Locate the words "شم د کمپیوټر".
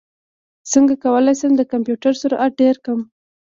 1.39-2.13